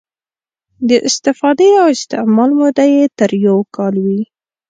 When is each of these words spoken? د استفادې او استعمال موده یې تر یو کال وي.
د 0.87 0.89
استفادې 1.07 1.69
او 1.81 1.87
استعمال 1.95 2.51
موده 2.59 2.85
یې 2.95 3.05
تر 3.19 3.31
یو 3.45 3.57
کال 3.75 3.93
وي. 4.05 4.21